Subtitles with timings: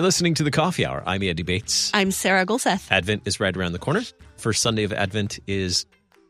[0.00, 1.02] You're listening to the Coffee Hour.
[1.04, 1.90] I'm Andy Bates.
[1.92, 2.90] I'm Sarah Gulseth.
[2.90, 4.00] Advent is right around the corner.
[4.38, 5.84] First Sunday of Advent is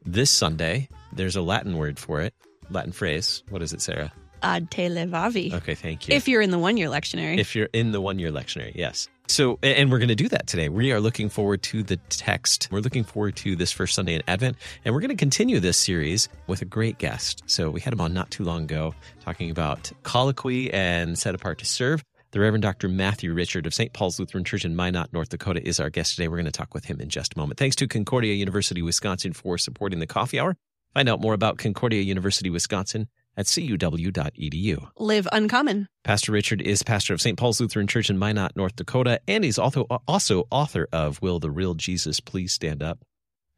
[0.04, 0.88] this Sunday.
[1.12, 2.34] There's a Latin word for it,
[2.68, 3.44] Latin phrase.
[3.48, 4.12] What is it, Sarah?
[4.42, 5.52] Ad te levavi.
[5.52, 6.16] Okay, thank you.
[6.16, 7.38] If you're in the one year lectionary.
[7.38, 9.08] If you're in the one year lectionary, yes.
[9.28, 10.68] So, and we're going to do that today.
[10.68, 12.66] We are looking forward to the text.
[12.72, 15.78] We're looking forward to this first Sunday in Advent, and we're going to continue this
[15.78, 17.44] series with a great guest.
[17.46, 21.60] So, we had him on not too long ago talking about colloquy and set apart
[21.60, 22.02] to serve.
[22.32, 22.88] The Reverend Dr.
[22.88, 23.92] Matthew Richard of St.
[23.92, 26.28] Paul's Lutheran Church in Minot, North Dakota, is our guest today.
[26.28, 27.58] We're going to talk with him in just a moment.
[27.58, 30.56] Thanks to Concordia University, Wisconsin for supporting the coffee hour.
[30.94, 34.88] Find out more about Concordia University, Wisconsin at cuw.edu.
[34.96, 35.88] Live uncommon.
[36.04, 37.36] Pastor Richard is pastor of St.
[37.36, 41.50] Paul's Lutheran Church in Minot, North Dakota, and he's also, also author of Will the
[41.50, 43.00] Real Jesus Please Stand Up?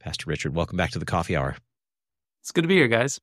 [0.00, 1.56] Pastor Richard, welcome back to the coffee hour.
[2.40, 3.20] It's good to be here, guys.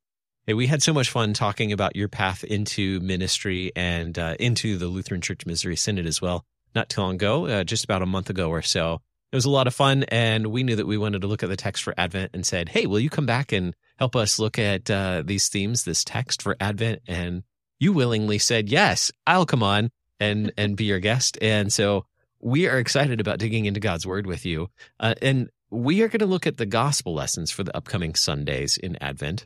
[0.47, 4.77] Hey, we had so much fun talking about your path into ministry and uh, into
[4.77, 8.07] the Lutheran Church Missouri Synod as well, not too long ago, uh, just about a
[8.07, 9.01] month ago or so.
[9.31, 11.49] It was a lot of fun, and we knew that we wanted to look at
[11.49, 14.57] the text for Advent and said, "Hey, will you come back and help us look
[14.57, 17.43] at uh, these themes, this text for Advent?" And
[17.79, 22.05] you willingly said, "Yes, I'll come on and and be your guest." And so
[22.39, 26.19] we are excited about digging into God's Word with you, uh, and we are going
[26.19, 29.45] to look at the gospel lessons for the upcoming Sundays in Advent.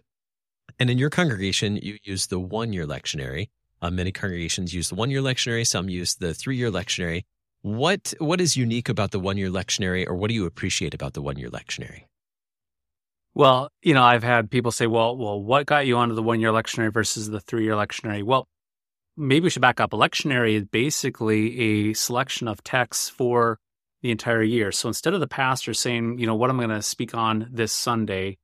[0.79, 3.49] And in your congregation, you use the one year lectionary.
[3.81, 7.25] Uh, many congregations use the one year lectionary, some use the three year lectionary.
[7.61, 11.13] What what is unique about the one year lectionary, or what do you appreciate about
[11.13, 12.03] the one year lectionary?
[13.35, 16.39] Well, you know, I've had people say, "Well, well, what got you onto the one
[16.39, 18.47] year lectionary versus the three year lectionary?" Well,
[19.17, 19.93] maybe we should back up.
[19.93, 23.59] A lectionary is basically a selection of texts for
[24.01, 24.71] the entire year.
[24.71, 27.73] So instead of the pastor saying, "You know, what I'm going to speak on this
[27.73, 28.37] Sunday,"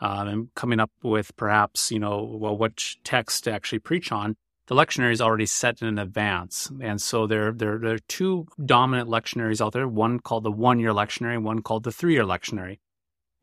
[0.00, 4.36] um, and coming up with perhaps, you know, well, which text to actually preach on,
[4.66, 6.70] the lectionary is already set in advance.
[6.80, 10.78] And so there, there, there are two dominant lectionaries out there, one called the one
[10.78, 12.78] year lectionary, one called the three year lectionary.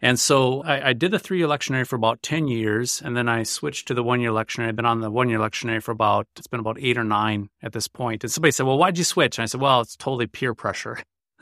[0.02, 3.28] And so I, I did the three year lectionary for about 10 years, and then
[3.28, 4.68] I switched to the one year lectionary.
[4.68, 7.50] I've been on the one year lectionary for about, it's been about eight or nine
[7.62, 8.24] at this point.
[8.24, 9.38] And somebody said, Well, why'd you switch?
[9.38, 11.00] And I said, Well, it's totally peer pressure.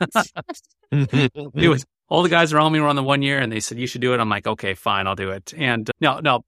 [0.92, 3.78] it was all the guys around me were on the one year and they said,
[3.78, 4.20] you should do it.
[4.20, 5.52] I'm like, okay, fine, I'll do it.
[5.56, 6.44] And uh, now, now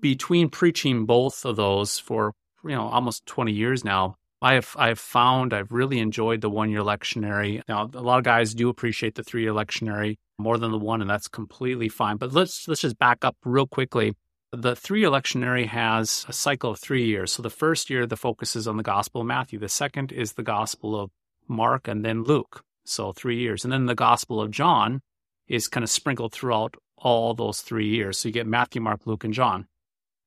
[0.00, 2.32] between preaching both of those for,
[2.64, 6.70] you know, almost 20 years now, I have, I've found I've really enjoyed the one
[6.70, 7.62] year lectionary.
[7.68, 11.02] Now, a lot of guys do appreciate the three year lectionary more than the one,
[11.02, 12.16] and that's completely fine.
[12.16, 14.16] But let's, let's just back up real quickly.
[14.52, 17.32] The three lectionary has a cycle of three years.
[17.32, 19.58] So the first year, the focus is on the Gospel of Matthew.
[19.58, 21.10] The second is the Gospel of
[21.46, 22.64] Mark and then Luke.
[22.90, 23.64] So three years.
[23.64, 25.00] And then the Gospel of John
[25.46, 28.18] is kind of sprinkled throughout all those three years.
[28.18, 29.66] So you get Matthew, Mark, Luke, and John.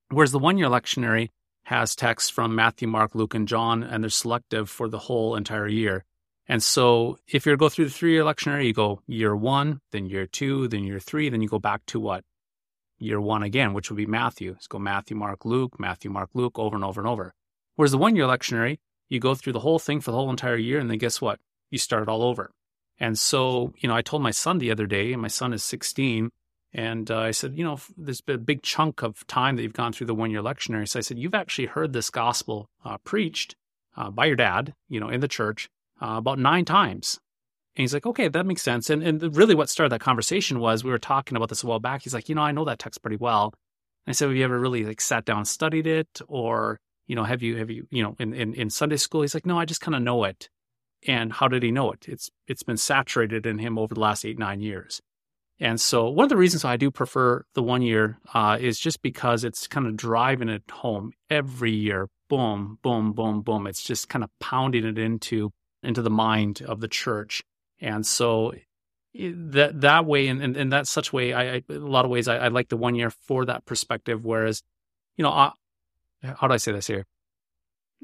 [0.09, 1.29] Whereas the one year lectionary
[1.63, 5.67] has texts from Matthew, Mark, Luke, and John, and they're selective for the whole entire
[5.67, 6.03] year.
[6.47, 10.07] And so if to go through the three year lectionary, you go year one, then
[10.07, 12.23] year two, then year three, then you go back to what?
[12.97, 14.55] Year one again, which would be Matthew.
[14.59, 17.33] So go Matthew, Mark, Luke, Matthew, Mark, Luke, over and over and over.
[17.75, 18.79] Whereas the one year lectionary,
[19.09, 21.39] you go through the whole thing for the whole entire year, and then guess what?
[21.73, 22.51] You start all over.
[22.99, 25.63] And so, you know, I told my son the other day, and my son is
[25.63, 26.29] 16,
[26.71, 29.73] and uh, I said, you know, there's been a big chunk of time that you've
[29.73, 30.87] gone through the one year lectionary.
[30.87, 33.55] So I said, you've actually heard this gospel uh, preached
[33.97, 35.67] uh, by your dad, you know, in the church
[35.99, 37.17] uh, about nine times.
[37.75, 38.91] And he's like, okay, that makes sense.
[38.91, 41.79] And, and really what started that conversation was we were talking about this a while
[41.79, 42.03] back.
[42.03, 43.51] He's like, you know, I know that text pretty well.
[44.05, 46.21] And I said, have you ever really like sat down and studied it?
[46.27, 49.21] Or, you know, have you, have you, you know, in, in, in Sunday school?
[49.21, 50.49] He's like, no, I just kind of know it.
[51.07, 52.07] And how did he know it?
[52.07, 55.01] It's it's been saturated in him over the last eight nine years.
[55.59, 59.01] And so one of the reasons I do prefer the one year uh, is just
[59.01, 62.09] because it's kind of driving it home every year.
[62.29, 63.67] Boom, boom, boom, boom.
[63.67, 65.51] It's just kind of pounding it into
[65.83, 67.43] into the mind of the church.
[67.79, 68.53] And so
[69.13, 72.27] that that way, and in, in, that such way, I, I, a lot of ways
[72.27, 74.25] I, I, like the one year for that perspective.
[74.25, 74.63] Whereas,
[75.17, 75.51] you know, I,
[76.23, 77.05] how do I say this here?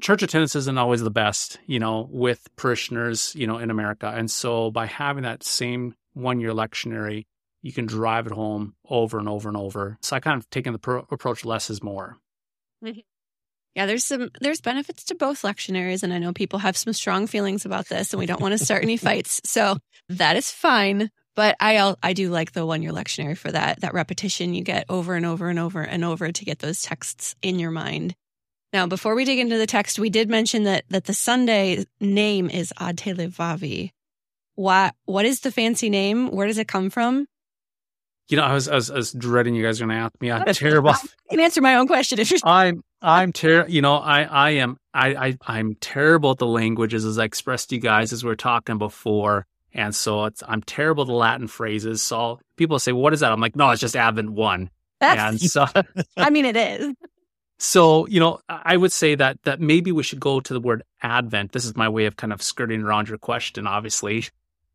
[0.00, 4.12] Church attendance isn't always the best, you know, with parishioners, you know, in America.
[4.14, 7.26] And so by having that same one year lectionary,
[7.62, 9.98] you can drive it home over and over and over.
[10.02, 12.16] So I kind of taken the pro- approach less is more.
[12.84, 13.00] Mm-hmm.
[13.74, 17.28] Yeah, there's some there's benefits to both lectionaries, and I know people have some strong
[17.28, 19.40] feelings about this, and we don't want to start any fights.
[19.50, 19.76] So
[20.08, 21.10] that is fine.
[21.36, 24.86] But I I do like the one year lectionary for that that repetition you get
[24.88, 28.16] over and over and over and over to get those texts in your mind.
[28.72, 32.48] Now, before we dig into the text, we did mention that that the Sunday name
[32.48, 33.90] is Ad Te Levavi.
[34.54, 36.30] What what is the fancy name?
[36.30, 37.26] Where does it come from?
[38.28, 40.12] You know, I was I was, I was dreading you guys are going to ask
[40.20, 40.30] me.
[40.30, 40.90] I'm terrible.
[40.90, 40.98] I
[41.30, 42.38] can answer my own question if you're.
[42.44, 47.04] I'm I'm ter- you know, I, I am, I, I, I'm terrible at the languages
[47.04, 49.46] as I expressed to you guys as we are talking before.
[49.72, 52.02] And so it's, I'm terrible at the Latin phrases.
[52.02, 53.32] So people say, well, what is that?
[53.32, 54.68] I'm like, no, it's just Advent one.
[54.98, 55.66] That's, And so,
[56.16, 56.94] I mean, it is.
[57.62, 60.82] So, you know, I would say that, that maybe we should go to the word
[61.02, 61.52] Advent.
[61.52, 64.24] This is my way of kind of skirting around your question, obviously.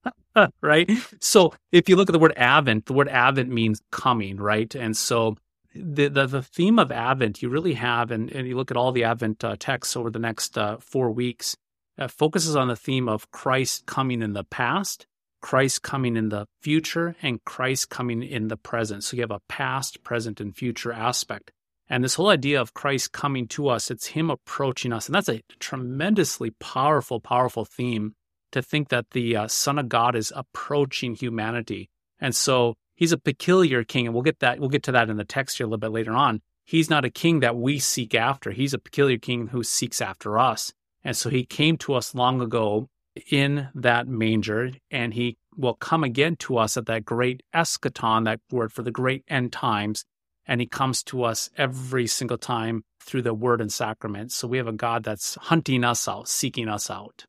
[0.62, 0.88] right.
[1.20, 4.74] So if you look at the word Advent, the word Advent means coming, right?
[4.76, 5.36] And so
[5.74, 8.92] the, the, the theme of Advent you really have, and, and you look at all
[8.92, 11.58] the Advent uh, texts over the next uh, four weeks,
[11.98, 15.08] uh, focuses on the theme of Christ coming in the past,
[15.42, 19.04] Christ coming in the future, and Christ coming in the present.
[19.04, 21.52] So you have a past, present, and future aspect.
[21.90, 25.08] And this whole idea of Christ coming to us, it's Him approaching us.
[25.08, 28.16] And that's a tremendously powerful, powerful theme
[28.52, 31.90] to think that the uh, Son of God is approaching humanity.
[32.20, 35.18] And so he's a peculiar king, and we'll get that we'll get to that in
[35.18, 36.42] the text here a little bit later on.
[36.64, 38.52] He's not a king that we seek after.
[38.52, 40.74] He's a peculiar king who seeks after us.
[41.04, 42.90] And so he came to us long ago
[43.30, 48.40] in that manger, and he will come again to us at that great eschaton, that
[48.50, 50.06] word for the great end times.
[50.47, 54.31] And he comes to us every single time through the word and sacrament.
[54.31, 57.25] So we have a God that's hunting us out, seeking us out.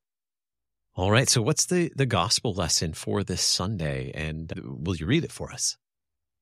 [0.96, 1.28] All right.
[1.28, 5.52] So, what's the the gospel lesson for this Sunday, and will you read it for
[5.52, 5.76] us?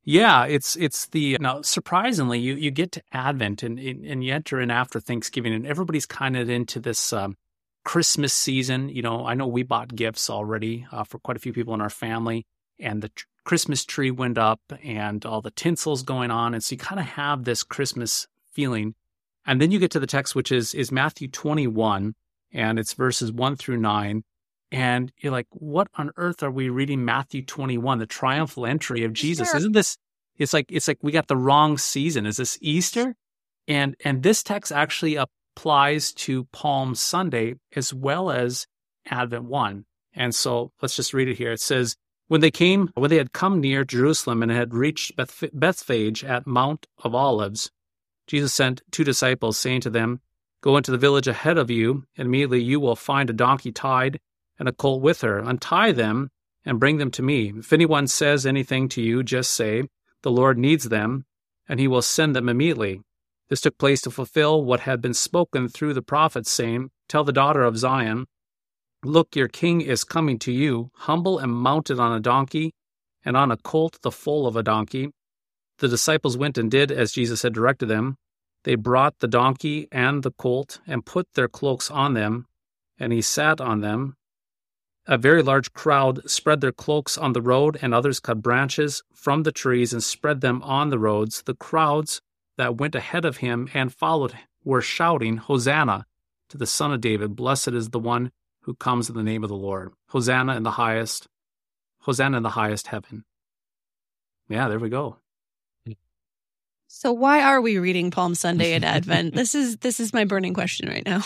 [0.05, 4.61] Yeah, it's it's the now surprisingly you you get to Advent and and you enter
[4.61, 7.37] in after Thanksgiving and everybody's kind of into this um,
[7.85, 8.91] Christmas season.
[8.91, 11.81] You know, I know we bought gifts already uh, for quite a few people in
[11.81, 12.47] our family,
[12.79, 13.11] and the
[13.45, 17.07] Christmas tree went up and all the tinsel's going on, and so you kind of
[17.07, 18.95] have this Christmas feeling.
[19.47, 22.15] And then you get to the text, which is is Matthew twenty one,
[22.53, 24.25] and it's verses one through nine.
[24.73, 29.13] And you're like, what on earth are we reading Matthew 21, the triumphal entry of
[29.13, 29.49] Jesus?
[29.51, 29.59] Sure.
[29.59, 29.99] Isn't this
[30.37, 32.27] it's like it's like we got the wrong season.
[32.27, 33.15] Is this Easter?
[33.69, 38.67] And and this text actually applies to Palm Sunday as well as
[39.07, 39.85] Advent 1.
[40.15, 41.53] And so let's just read it here.
[41.53, 41.97] It says,
[42.29, 46.47] when they came, when they had come near Jerusalem and had reached Beth- Bethphage at
[46.47, 47.71] Mount of Olives,
[48.27, 50.21] Jesus sent two disciples, saying to them,
[50.63, 54.19] Go into the village ahead of you, and immediately you will find a donkey tied
[54.59, 55.39] and a colt with her.
[55.39, 56.31] Untie them
[56.65, 57.53] and bring them to me.
[57.55, 59.83] If anyone says anything to you, just say,
[60.23, 61.27] The Lord needs them,
[61.69, 63.03] and he will send them immediately.
[63.51, 67.33] This took place to fulfill what had been spoken through the prophets, saying, Tell the
[67.33, 68.25] daughter of Zion,
[69.05, 72.73] Look, your king is coming to you, humble and mounted on a donkey,
[73.23, 75.11] and on a colt the foal of a donkey.
[75.79, 78.17] The disciples went and did as Jesus had directed them.
[78.63, 82.47] They brought the donkey and the colt and put their cloaks on them,
[82.99, 84.17] and he sat on them.
[85.07, 89.43] A very large crowd spread their cloaks on the road, and others cut branches from
[89.43, 91.43] the trees and spread them on the roads.
[91.43, 92.23] The crowds
[92.57, 94.35] that went ahead of him and followed
[94.65, 96.07] were shouting, Hosanna
[96.49, 97.37] to the Son of David.
[97.37, 98.31] Blessed is the one
[98.65, 99.93] who comes in the name of the Lord.
[100.09, 101.27] Hosanna in the highest.
[102.01, 103.25] Hosanna in the highest heaven.
[104.49, 105.19] Yeah, there we go.
[106.87, 109.35] So why are we reading Palm Sunday at Advent?
[109.35, 111.23] this is this is my burning question right now.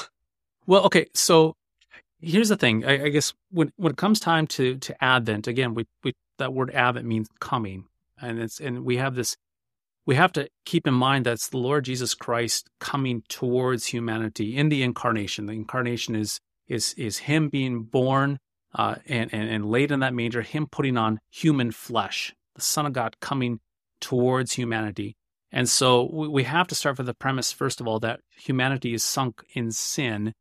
[0.67, 1.57] Well, okay, so
[2.21, 2.85] here's the thing.
[2.85, 6.53] I, I, guess when when it comes time to to Advent, again, we, we that
[6.53, 7.85] word Advent means coming,
[8.21, 9.37] and it's and we have this.
[10.07, 14.57] We have to keep in mind that it's the Lord Jesus Christ coming towards humanity
[14.57, 15.47] in the incarnation.
[15.47, 18.39] The incarnation is is is Him being born
[18.75, 22.87] uh, and, and and laid in that manger, Him putting on human flesh, the Son
[22.87, 23.61] of God coming
[24.01, 25.17] towards humanity.
[25.51, 29.03] And so we have to start with the premise, first of all, that humanity is
[29.03, 30.35] sunk in sin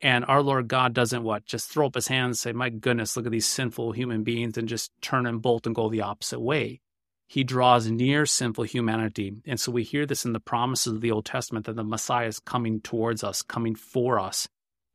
[0.00, 1.46] and our Lord God doesn't what?
[1.46, 4.58] Just throw up his hands and say, My goodness, look at these sinful human beings
[4.58, 6.80] and just turn and bolt and go the opposite way.
[7.28, 9.32] He draws near sinful humanity.
[9.46, 12.28] And so we hear this in the promises of the Old Testament that the Messiah
[12.28, 14.46] is coming towards us, coming for us.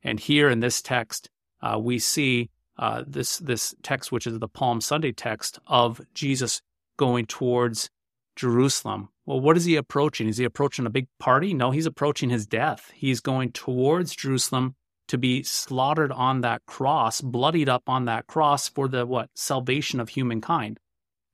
[0.02, 1.30] And here in this text,
[1.60, 6.60] uh, we see uh, this this text, which is the Palm Sunday text of Jesus
[6.96, 7.90] going towards
[8.36, 9.08] Jerusalem.
[9.26, 10.28] Well, what is he approaching?
[10.28, 11.54] Is he approaching a big party?
[11.54, 12.90] No, he's approaching his death.
[12.94, 14.74] He's going towards Jerusalem
[15.08, 19.30] to be slaughtered on that cross, bloodied up on that cross for the what?
[19.34, 20.80] Salvation of humankind.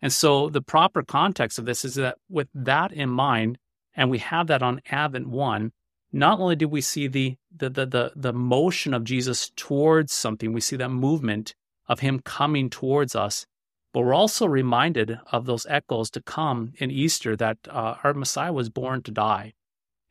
[0.03, 3.59] And so the proper context of this is that with that in mind,
[3.95, 5.73] and we have that on Advent 1,
[6.13, 10.53] not only do we see the the the the, the motion of Jesus towards something,
[10.53, 11.55] we see that movement
[11.87, 13.47] of him coming towards us,
[13.93, 18.53] but we're also reminded of those echoes to come in Easter that uh, our Messiah
[18.53, 19.55] was born to die.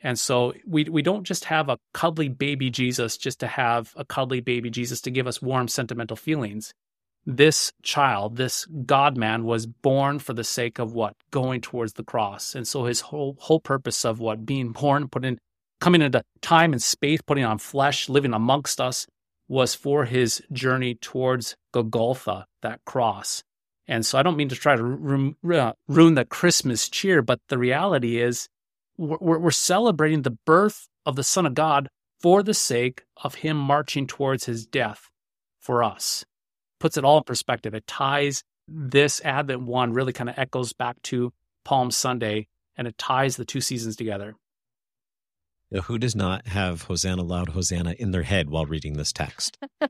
[0.01, 4.05] And so we we don't just have a cuddly baby Jesus just to have a
[4.05, 6.73] cuddly baby Jesus to give us warm sentimental feelings.
[7.25, 11.13] This child, this God man was born for the sake of what?
[11.31, 12.55] Going towards the cross.
[12.55, 15.39] And so his whole whole purpose of what being born, put in
[15.79, 19.07] coming into time and space, putting on flesh, living amongst us,
[19.47, 23.43] was for his journey towards Golgotha, that cross.
[23.87, 27.39] And so I don't mean to try to ru- uh, ruin the Christmas cheer, but
[27.47, 28.49] the reality is
[28.97, 31.87] we're celebrating the birth of the Son of God
[32.19, 35.09] for the sake of him marching towards his death
[35.59, 36.25] for us.
[36.79, 37.73] Puts it all in perspective.
[37.73, 41.31] It ties this Advent one really kind of echoes back to
[41.63, 44.35] Palm Sunday and it ties the two seasons together.
[45.71, 49.57] Now, who does not have Hosanna Loud Hosanna in their head while reading this text?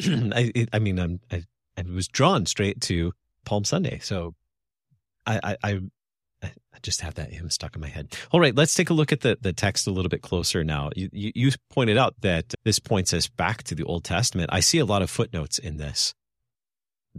[0.00, 1.44] I, I mean, I'm, I,
[1.76, 3.12] I was drawn straight to
[3.44, 4.00] Palm Sunday.
[4.00, 4.34] So
[5.26, 5.80] I, I,
[6.42, 6.48] I
[6.82, 8.16] just have that hymn stuck in my head.
[8.32, 10.90] All right, let's take a look at the, the text a little bit closer now.
[10.96, 14.50] You, you, you pointed out that this points us back to the Old Testament.
[14.52, 16.14] I see a lot of footnotes in this.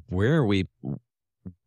[0.09, 0.67] Where are we?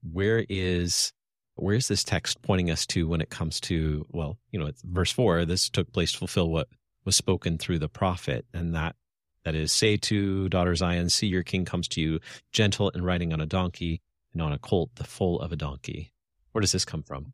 [0.02, 1.12] Where is
[1.56, 5.44] where's this text pointing us to when it comes to well you know verse 4
[5.44, 6.68] this took place to fulfill what
[7.04, 8.96] was spoken through the prophet and that
[9.44, 12.20] that is say to daughter zion see your king comes to you
[12.52, 14.00] gentle and riding on a donkey
[14.36, 16.12] and on a colt the foal of a donkey.
[16.52, 17.32] Where does this come from?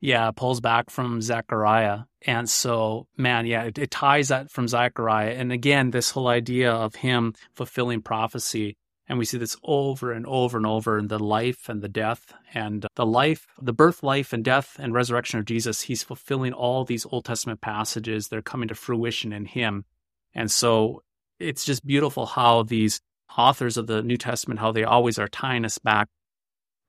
[0.00, 2.00] Yeah pulls back from zechariah.
[2.22, 5.32] And so man yeah it, it ties that from zechariah.
[5.32, 8.76] And again this whole idea of him fulfilling prophecy
[9.08, 12.32] and we see this over and over and over in the life and the death
[12.54, 15.82] and the life, the birth, life, and death and resurrection of Jesus.
[15.82, 18.28] He's fulfilling all these Old Testament passages.
[18.28, 19.84] They're coming to fruition in him.
[20.34, 21.02] And so
[21.38, 23.00] it's just beautiful how these
[23.36, 26.08] authors of the New Testament, how they always are tying us back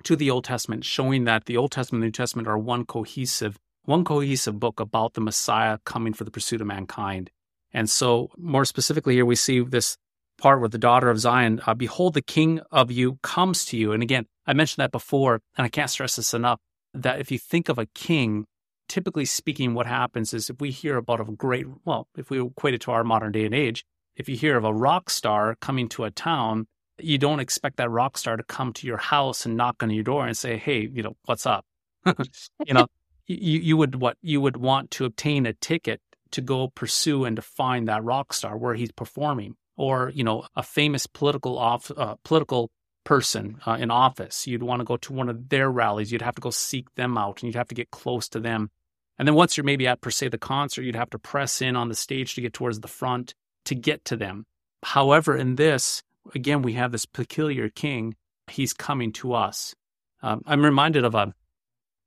[0.03, 2.85] to the Old Testament, showing that the Old Testament and the New Testament are one
[2.85, 7.31] cohesive, one cohesive book about the Messiah coming for the pursuit of mankind.
[7.73, 9.97] And so, more specifically, here we see this
[10.37, 13.91] part where the daughter of Zion, uh, behold, the king of you comes to you.
[13.91, 16.59] And again, I mentioned that before, and I can't stress this enough
[16.93, 18.45] that if you think of a king,
[18.87, 22.73] typically speaking, what happens is if we hear about a great, well, if we equate
[22.73, 23.83] it to our modern day and age,
[24.15, 26.67] if you hear of a rock star coming to a town,
[26.99, 30.03] you don't expect that rock star to come to your house and knock on your
[30.03, 31.65] door and say, "Hey, you know, what's up?"
[32.05, 32.85] you know,
[33.25, 37.35] you you would what you would want to obtain a ticket to go pursue and
[37.35, 41.91] to find that rock star where he's performing or you know a famous political off
[41.95, 42.71] uh, political
[43.03, 44.47] person uh, in office.
[44.47, 46.11] You'd want to go to one of their rallies.
[46.11, 48.69] You'd have to go seek them out and you'd have to get close to them.
[49.17, 51.75] And then once you're maybe at per se the concert you'd have to press in
[51.75, 53.33] on the stage to get towards the front
[53.65, 54.45] to get to them.
[54.83, 56.03] However in this
[56.33, 58.15] again we have this peculiar king.
[58.47, 59.75] He's coming to us.
[60.21, 61.33] Um, i'm reminded of a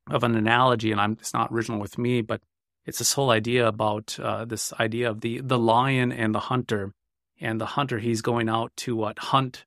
[0.09, 2.41] of an analogy and I'm, it's not original with me but
[2.87, 6.93] it's this whole idea about uh, this idea of the the lion and the hunter
[7.41, 9.65] and the hunter he's going out to what hunt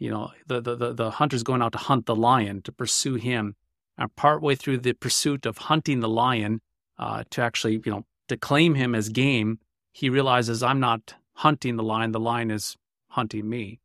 [0.00, 3.14] you know the, the the the hunter's going out to hunt the lion to pursue
[3.14, 3.54] him.
[3.98, 6.62] And partway through the pursuit of hunting the lion
[6.98, 9.58] uh, to actually you know to claim him as game
[9.92, 12.76] he realizes i'm not hunting the lion the lion is
[13.08, 13.80] hunting me.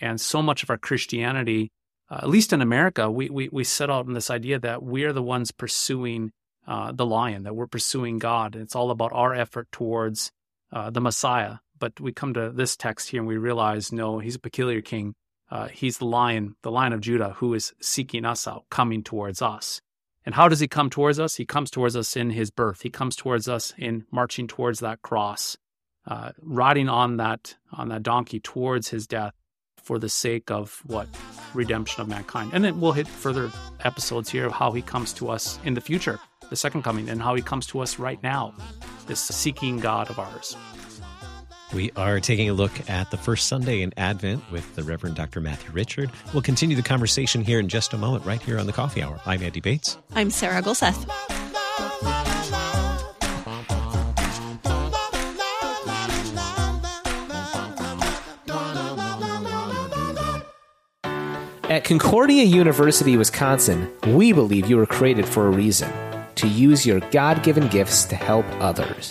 [0.00, 1.70] And so much of our christianity
[2.10, 5.12] uh, at least in america we, we we set out in this idea that we're
[5.12, 6.32] the ones pursuing
[6.66, 8.56] uh, the lion that we're pursuing god.
[8.56, 10.32] It's all about our effort towards
[10.72, 14.36] uh, the messiah but we come to this text here and we realize, no, he's
[14.36, 15.16] a peculiar king.
[15.50, 19.42] Uh, he's the lion, the lion of Judah, who is seeking us out, coming towards
[19.42, 19.80] us.
[20.24, 21.34] And how does he come towards us?
[21.34, 22.82] He comes towards us in his birth.
[22.82, 25.56] He comes towards us in marching towards that cross,
[26.06, 29.34] uh, riding on that on that donkey towards his death
[29.82, 31.08] for the sake of what
[31.52, 32.52] redemption of mankind.
[32.54, 35.80] And then we'll hit further episodes here of how he comes to us in the
[35.80, 38.54] future, the second coming, and how he comes to us right now,
[39.08, 40.56] this seeking God of ours.
[41.72, 45.40] We are taking a look at the first Sunday in Advent with the Reverend Dr.
[45.40, 46.10] Matthew Richard.
[46.34, 49.20] We'll continue the conversation here in just a moment, right here on the Coffee Hour.
[49.24, 49.96] I'm Andy Bates.
[50.14, 51.08] I'm Sarah Gulseth.
[61.70, 65.90] At Concordia University, Wisconsin, we believe you were created for a reason
[66.34, 69.10] to use your God given gifts to help others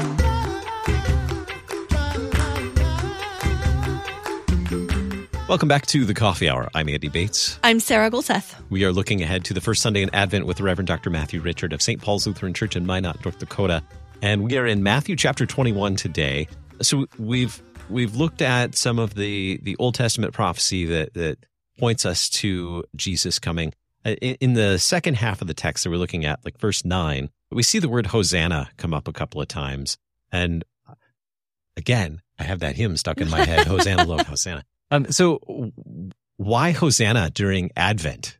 [5.51, 6.69] Welcome back to the Coffee Hour.
[6.73, 7.59] I'm Andy Bates.
[7.61, 8.55] I'm Sarah Gulseth.
[8.69, 11.09] We are looking ahead to the first Sunday in Advent with the Reverend Dr.
[11.09, 12.01] Matthew Richard of St.
[12.01, 13.83] Paul's Lutheran Church in Minot, North Dakota.
[14.21, 16.47] And we are in Matthew chapter 21 today.
[16.81, 21.37] So we've we've looked at some of the the Old Testament prophecy that that
[21.77, 23.73] points us to Jesus coming.
[24.05, 26.85] Uh, in, in the second half of the text that we're looking at, like verse
[26.85, 29.97] nine, we see the word Hosanna come up a couple of times,
[30.31, 30.63] and
[31.75, 34.63] again, I have that hymn stuck in my head: Hosanna, Lord, Hosanna.
[34.91, 35.39] Um, so
[36.37, 38.37] why Hosanna during Advent?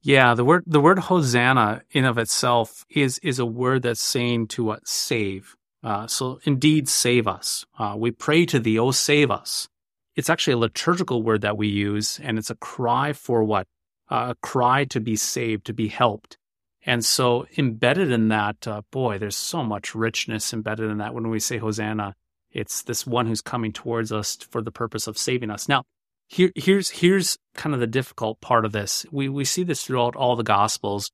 [0.00, 4.48] Yeah, the word the word Hosanna in of itself is is a word that's saying
[4.48, 5.56] to what save.
[5.82, 7.66] Uh, so indeed, save us.
[7.78, 9.68] Uh, we pray to thee, oh save us.
[10.14, 13.66] It's actually a liturgical word that we use, and it's a cry for what?
[14.10, 16.38] Uh, a cry to be saved, to be helped.
[16.86, 21.14] And so embedded in that, uh, boy, there's so much richness embedded in that.
[21.14, 22.14] When we say Hosanna,
[22.52, 25.68] it's this one who's coming towards us for the purpose of saving us.
[25.68, 25.84] Now,
[26.28, 29.06] here, here's here's kind of the difficult part of this.
[29.12, 31.10] We we see this throughout all the Gospels.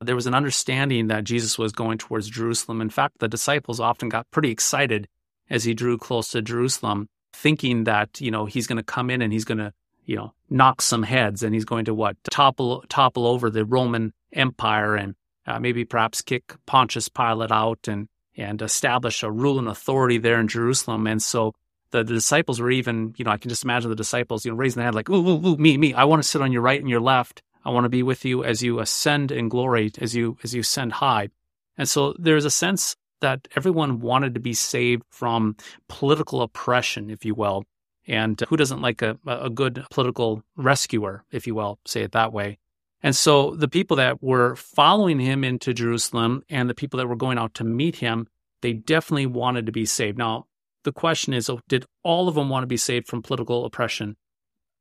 [0.00, 2.82] There was an understanding that Jesus was going towards Jerusalem.
[2.82, 5.08] In fact, the disciples often got pretty excited
[5.48, 9.22] as he drew close to Jerusalem, thinking that you know he's going to come in
[9.22, 9.72] and he's going to
[10.04, 14.12] you know knock some heads and he's going to what topple topple over the Roman
[14.32, 15.14] Empire and
[15.46, 20.38] uh, maybe perhaps kick Pontius Pilate out and and establish a rule and authority there
[20.40, 21.06] in Jerusalem.
[21.06, 21.54] And so
[21.90, 24.56] the, the, disciples were even, you know, I can just imagine the disciples, you know,
[24.56, 25.94] raising their hand like, ooh, ooh, ooh, me, me.
[25.94, 27.42] I want to sit on your right and your left.
[27.64, 30.60] I want to be with you as you ascend in glory, as you as you
[30.60, 31.30] ascend high.
[31.76, 35.56] And so there's a sense that everyone wanted to be saved from
[35.88, 37.64] political oppression, if you will.
[38.06, 42.32] And who doesn't like a, a good political rescuer, if you will, say it that
[42.32, 42.58] way.
[43.02, 47.16] And so the people that were following him into Jerusalem and the people that were
[47.16, 48.26] going out to meet him,
[48.62, 50.18] they definitely wanted to be saved.
[50.18, 50.46] Now,
[50.84, 54.16] the question is oh, did all of them want to be saved from political oppression?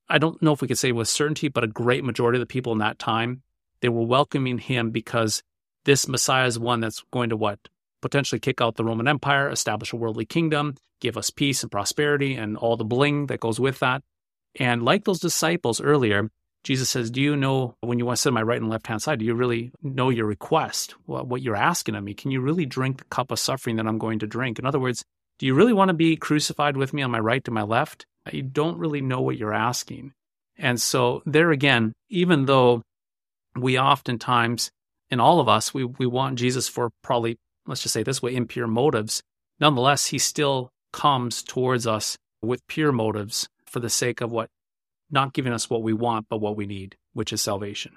[0.07, 2.45] I don't know if we could say with certainty, but a great majority of the
[2.45, 3.41] people in that time,
[3.81, 5.41] they were welcoming him because
[5.83, 7.59] this Messiah is one that's going to what?
[8.01, 12.35] Potentially kick out the Roman Empire, establish a worldly kingdom, give us peace and prosperity
[12.35, 14.03] and all the bling that goes with that.
[14.59, 16.29] And like those disciples earlier,
[16.65, 18.87] Jesus says, Do you know when you want to sit on my right and left
[18.87, 22.15] hand side, do you really know your request, what you're asking of me?
[22.15, 24.57] Can you really drink the cup of suffering that I'm going to drink?
[24.57, 25.05] In other words,
[25.37, 28.07] do you really want to be crucified with me on my right to my left?
[28.31, 30.13] You don't really know what you're asking.
[30.57, 32.81] And so, there again, even though
[33.55, 34.71] we oftentimes,
[35.11, 38.35] in all of us, we, we want Jesus for probably, let's just say this way,
[38.35, 39.21] impure motives,
[39.59, 44.49] nonetheless, he still comes towards us with pure motives for the sake of what?
[45.09, 47.93] Not giving us what we want, but what we need, which is salvation.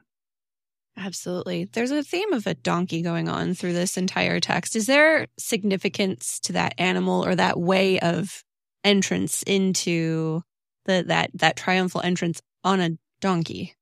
[0.96, 1.64] Absolutely.
[1.64, 4.74] There's a theme of a donkey going on through this entire text.
[4.74, 8.42] Is there significance to that animal or that way of
[8.84, 10.42] entrance into
[10.86, 12.90] the that that triumphal entrance on a
[13.20, 13.74] donkey?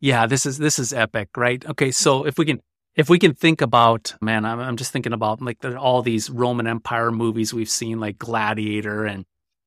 [0.00, 1.64] Yeah, this is this is epic, right?
[1.64, 2.60] Okay, so if we can
[2.96, 6.30] if we can think about man, I'm, I'm just thinking about like the, all these
[6.30, 9.24] Roman Empire movies we've seen, like Gladiator, and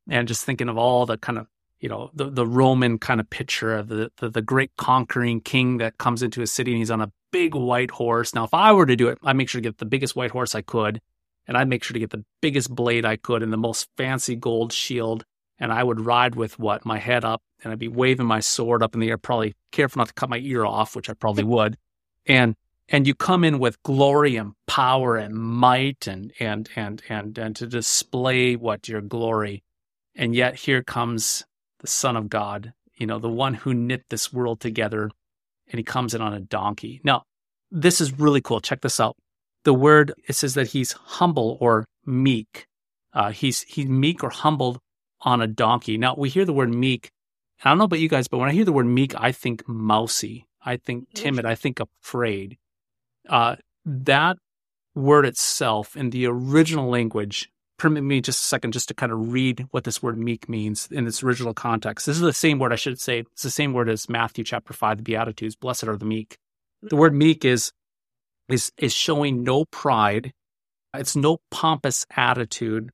[0.09, 1.47] and just thinking of all the kind of
[1.83, 5.77] you know the the Roman kind of picture of the, the, the great conquering king
[5.79, 8.33] that comes into a city and he's on a big white horse.
[8.33, 10.31] Now, if I were to do it, I'd make sure to get the biggest white
[10.31, 11.01] horse I could,
[11.45, 14.37] and I'd make sure to get the biggest blade I could and the most fancy
[14.37, 15.25] gold shield.
[15.59, 18.81] And I would ride with what my head up, and I'd be waving my sword
[18.81, 21.43] up in the air, probably careful not to cut my ear off, which I probably
[21.55, 21.77] would.
[22.25, 22.55] And
[22.87, 27.55] and you come in with glory and power and might and and and and and
[27.57, 29.63] to display what your glory.
[30.15, 31.43] And yet here comes
[31.83, 35.11] the Son of God, you know, the one who knit this world together,
[35.67, 37.01] and he comes in on a donkey.
[37.03, 37.23] Now,
[37.69, 38.61] this is really cool.
[38.61, 39.15] Check this out.
[39.65, 42.65] The word it says that he's humble or meek.
[43.13, 44.79] Uh, he's he's meek or humbled
[45.21, 45.97] on a donkey.
[45.97, 47.09] Now we hear the word meek.
[47.63, 49.67] I don't know about you guys, but when I hear the word meek, I think
[49.67, 50.47] mousy.
[50.65, 51.45] I think timid.
[51.45, 52.57] I think afraid.
[53.27, 54.37] Uh, that
[54.95, 57.49] word itself in the original language
[57.83, 60.87] permit me just a second just to kind of read what this word meek means
[60.89, 62.05] in its original context.
[62.05, 63.25] This is the same word, I should say.
[63.33, 65.57] It's the same word as Matthew chapter 5, the Beatitudes.
[65.57, 66.37] Blessed are the meek.
[66.81, 67.73] The word meek is,
[68.47, 70.31] is, is showing no pride.
[70.93, 72.91] It's no pompous attitude.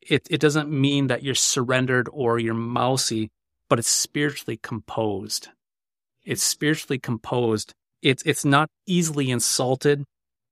[0.00, 3.30] It, it doesn't mean that you're surrendered or you're mousy,
[3.68, 5.48] but it's spiritually composed.
[6.24, 7.72] It's spiritually composed.
[8.02, 10.04] It's, it's not easily insulted.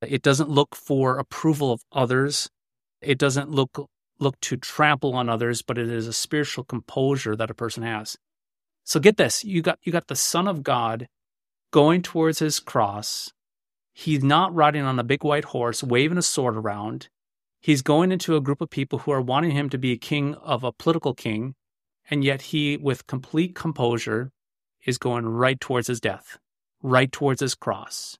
[0.03, 2.51] It doesn't look for approval of others.
[3.00, 7.50] It doesn't look look to trample on others, but it is a spiritual composure that
[7.50, 8.16] a person has.
[8.85, 11.09] So get this, you got you got the Son of God
[11.70, 13.32] going towards his cross.
[13.92, 17.09] He's not riding on a big white horse, waving a sword around.
[17.61, 20.35] He's going into a group of people who are wanting him to be a king
[20.37, 21.54] of a political king,
[22.11, 24.30] and yet he, with complete composure,
[24.85, 26.38] is going right towards his death,
[26.82, 28.16] right towards his cross.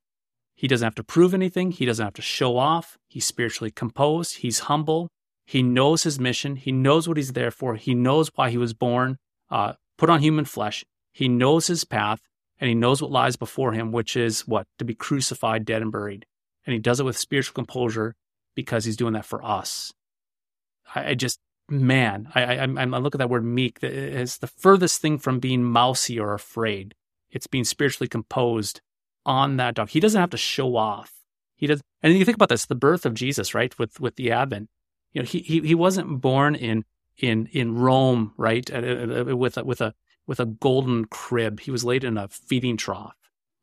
[0.57, 1.71] He doesn't have to prove anything.
[1.71, 2.97] He doesn't have to show off.
[3.09, 4.39] He's spiritually composed.
[4.39, 5.09] He's humble.
[5.45, 6.57] He knows his mission.
[6.57, 7.77] He knows what he's there for.
[7.77, 9.19] He knows why he was born,
[9.51, 10.85] uh, put on human flesh.
[11.13, 12.21] He knows his path
[12.59, 14.67] and he knows what lies before him, which is what?
[14.79, 16.27] To be crucified, dead, and buried.
[16.67, 18.15] And he does it with spiritual composure
[18.55, 19.93] because he's doing that for us.
[20.95, 21.39] I, I just,
[21.69, 23.79] man, I, I, I, look at that word meek.
[23.83, 26.95] It's the furthest thing from being mousy or afraid.
[27.31, 28.81] It's being spiritually composed
[29.27, 29.91] on that dog.
[29.91, 31.13] He doesn't have to show off.
[31.57, 33.79] He does, and you think about this: the birth of Jesus, right?
[33.79, 34.71] With with the Advent,
[35.13, 36.85] you know, he he, he wasn't born in
[37.19, 38.69] in in Rome, right?
[38.71, 39.95] With a, with a
[40.27, 41.61] with a golden crib.
[41.61, 43.15] He was laid in a feeding trough.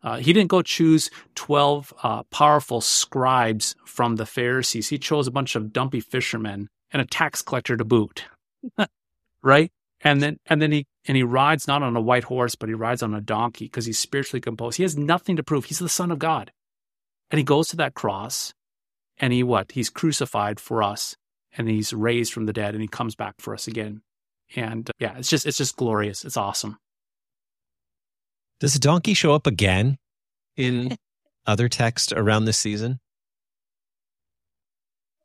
[0.04, 4.90] Uh, he didn't go choose 12 uh, powerful scribes from the Pharisees.
[4.90, 8.26] He chose a bunch of dumpy fishermen and a tax collector to boot.
[9.42, 9.72] right?
[10.02, 12.76] And then, and then he, and he rides not on a white horse, but he
[12.76, 14.78] rides on a donkey because he's spiritually composed.
[14.78, 15.66] He has nothing to prove.
[15.66, 16.52] He's the son of God.
[17.30, 18.54] And he goes to that cross
[19.18, 19.72] and he what?
[19.74, 21.18] He's crucified for us
[21.58, 24.02] and he's raised from the dead and he comes back for us again.
[24.56, 26.24] And uh, yeah, it's just, it's just glorious.
[26.24, 26.78] It's awesome.
[28.60, 29.98] Does a donkey show up again
[30.56, 30.96] in
[31.46, 33.00] other text around this season?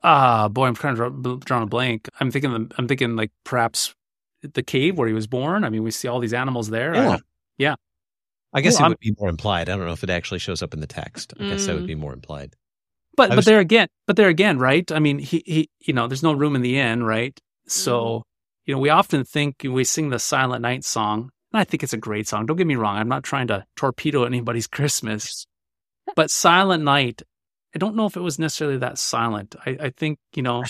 [0.03, 2.09] Ah, uh, boy, I'm kind of drawing a blank.
[2.21, 3.95] I'm thinking, I'm thinking like perhaps
[4.43, 5.65] the cave where he was born.
[5.65, 6.95] I mean, we see all these animals there.
[6.95, 7.11] Yeah.
[7.11, 7.19] I,
[7.59, 7.75] yeah.
[8.53, 9.69] I guess well, it I'm, would be more implied.
[9.69, 11.35] I don't know if it actually shows up in the text.
[11.39, 11.51] I mm.
[11.51, 11.89] guess that would mm.
[11.89, 12.57] be more implied.
[13.17, 14.91] But was, but there again, but there again, right?
[14.93, 17.39] I mean, he he, you know, there's no room in the inn, right?
[17.67, 18.23] So, mm.
[18.67, 21.93] you know, we often think we sing the Silent Night song, and I think it's
[21.93, 22.47] a great song.
[22.47, 22.97] Don't get me wrong.
[22.97, 25.47] I'm not trying to torpedo anybody's Christmas,
[26.15, 27.23] but Silent Night.
[27.75, 29.57] I don't know if it was necessarily that silent.
[29.67, 30.63] I, I think you know,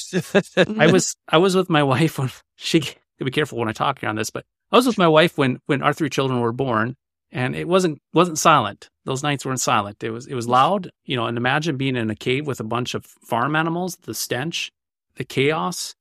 [0.66, 2.82] I was I was with my wife when she.
[3.18, 5.60] Be careful when I talk here on this, but I was with my wife when
[5.66, 6.96] when our three children were born,
[7.30, 8.90] and it wasn't wasn't silent.
[9.04, 10.02] Those nights weren't silent.
[10.02, 11.26] It was it was loud, you know.
[11.26, 14.70] And imagine being in a cave with a bunch of farm animals, the stench,
[15.16, 15.94] the chaos,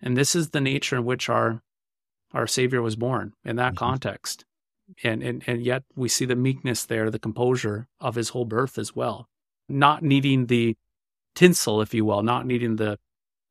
[0.00, 1.62] and this is the nature in which our
[2.32, 3.84] our Savior was born in that mm-hmm.
[3.84, 4.44] context.
[5.02, 8.76] And, and and yet we see the meekness there, the composure of his whole birth
[8.76, 9.28] as well,
[9.68, 10.76] not needing the
[11.34, 12.98] tinsel, if you will, not needing the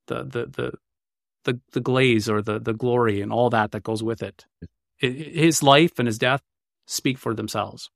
[0.07, 0.73] the the the
[1.43, 4.45] the, the glaze or the the glory and all that that goes with it.
[4.97, 6.41] his life and his death
[6.87, 7.89] speak for themselves.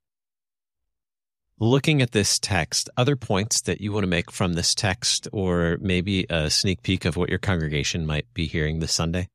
[1.60, 5.76] Looking at this text, other points that you want to make from this text, or
[5.80, 9.28] maybe a sneak peek of what your congregation might be hearing this Sunday?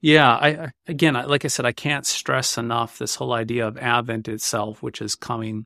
[0.00, 4.28] Yeah, I again, like I said, I can't stress enough this whole idea of Advent
[4.28, 5.64] itself, which is coming,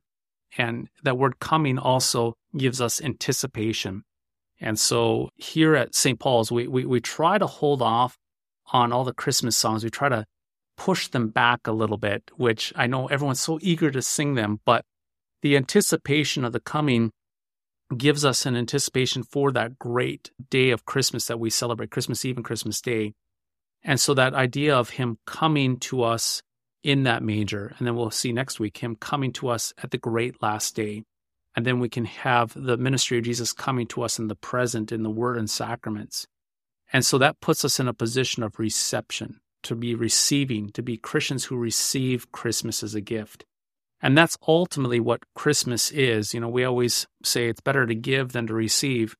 [0.57, 4.03] and that word "coming" also gives us anticipation.
[4.63, 6.17] And so here at St.
[6.19, 8.17] Paul's, we, we we try to hold off
[8.71, 9.83] on all the Christmas songs.
[9.83, 10.25] We try to
[10.77, 14.61] push them back a little bit, which I know everyone's so eager to sing them,
[14.65, 14.85] but
[15.41, 17.11] the anticipation of the coming
[17.95, 22.37] gives us an anticipation for that great day of Christmas that we celebrate, Christmas Eve
[22.37, 23.13] and Christmas Day.
[23.83, 26.41] And so that idea of him coming to us
[26.83, 29.97] in that manger, and then we'll see next week him coming to us at the
[29.97, 31.03] great last day.
[31.55, 34.91] And then we can have the ministry of Jesus coming to us in the present,
[34.91, 36.25] in the word and sacraments.
[36.91, 40.97] And so that puts us in a position of reception to be receiving, to be
[40.97, 43.45] Christians who receive Christmas as a gift.
[44.01, 46.33] And that's ultimately what Christmas is.
[46.33, 49.15] You know, we always say it's better to give than to receive.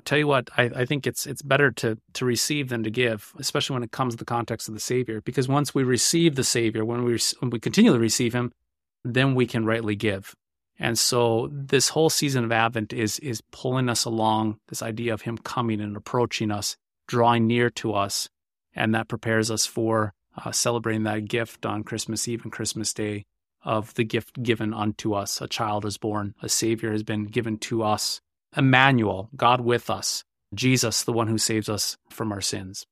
[0.00, 2.90] I'll tell you what, I, I think it's it's better to to receive than to
[2.90, 5.20] give, especially when it comes to the context of the Savior.
[5.20, 8.52] Because once we receive the Savior, when we when we continually receive Him,
[9.04, 10.34] then we can rightly give.
[10.82, 15.22] And so this whole season of Advent is is pulling us along this idea of
[15.22, 18.28] Him coming and approaching us, drawing near to us,
[18.74, 20.12] and that prepares us for
[20.44, 23.26] uh, celebrating that gift on Christmas Eve and Christmas Day
[23.64, 25.40] of the gift given unto us.
[25.40, 28.20] A child is born, a Savior has been given to us.
[28.56, 32.86] Emmanuel, God with us, Jesus, the one who saves us from our sins.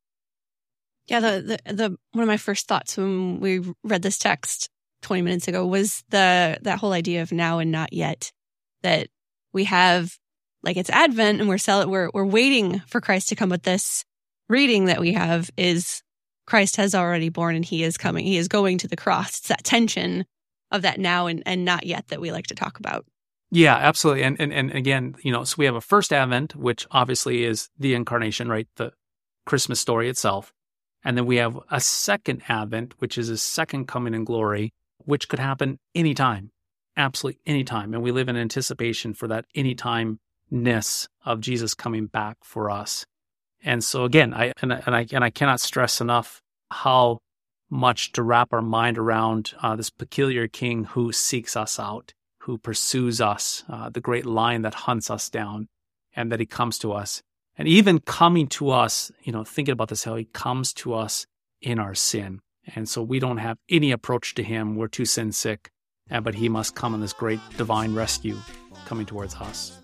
[1.08, 4.70] Yeah, the, the, the one of my first thoughts when we read this text
[5.02, 8.32] 20 minutes ago was the that whole idea of now and not yet.
[8.82, 9.08] That
[9.52, 10.16] we have
[10.62, 14.04] like it's Advent and we're sell- we're we're waiting for Christ to come with this
[14.48, 16.02] reading that we have is
[16.46, 18.24] Christ has already born and he is coming.
[18.24, 19.38] He is going to the cross.
[19.38, 20.24] It's that tension
[20.70, 23.06] of that now and, and not yet that we like to talk about.
[23.50, 24.22] Yeah, absolutely.
[24.22, 27.68] And, and and again, you know, so we have a first advent, which obviously is
[27.78, 28.68] the incarnation, right?
[28.76, 28.92] The
[29.44, 30.52] Christmas story itself.
[31.02, 34.72] And then we have a second advent, which is a second coming in glory,
[35.04, 36.50] which could happen anytime.
[36.96, 37.94] Absolutely anytime.
[37.94, 40.18] And we live in anticipation for that anytime
[40.50, 43.06] ness of Jesus coming back for us.
[43.62, 47.18] And so again, I and, and I and I cannot stress enough how
[47.70, 52.58] much to wrap our mind around uh, this peculiar King who seeks us out, who
[52.58, 55.68] pursues us, uh, the great lion that hunts us down,
[56.16, 57.22] and that he comes to us
[57.60, 61.26] And even coming to us, you know, thinking about this, how he comes to us
[61.60, 62.40] in our sin.
[62.74, 64.76] And so we don't have any approach to him.
[64.76, 65.70] We're too sin sick,
[66.10, 68.36] uh, but he must come in this great divine rescue
[68.86, 69.78] coming towards us.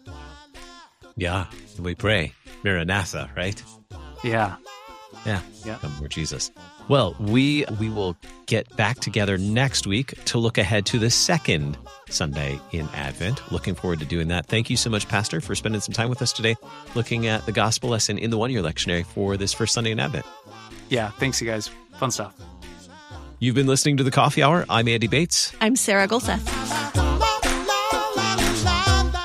[1.16, 1.46] Yeah,
[1.78, 2.32] we pray.
[2.62, 3.62] Maranatha, right?
[4.22, 4.56] Yeah.
[5.24, 5.40] Yeah.
[5.64, 5.78] Yeah.
[5.78, 6.50] Come, Lord Jesus.
[6.88, 11.76] Well, we we will get back together next week to look ahead to the second
[12.08, 13.40] Sunday in Advent.
[13.50, 14.46] Looking forward to doing that.
[14.46, 16.54] Thank you so much, Pastor, for spending some time with us today,
[16.94, 19.98] looking at the gospel lesson in the one year lectionary for this first Sunday in
[19.98, 20.26] Advent.
[20.88, 21.10] Yeah.
[21.12, 21.70] Thanks, you guys.
[21.98, 22.34] Fun stuff.
[23.38, 24.64] You've been listening to the Coffee Hour.
[24.68, 25.52] I'm Andy Bates.
[25.60, 26.85] I'm Sarah Gulseth.